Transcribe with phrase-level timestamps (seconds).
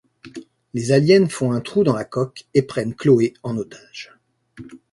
[0.73, 4.17] Les aliens font un trou dans la coque et prennent Chloe en otage.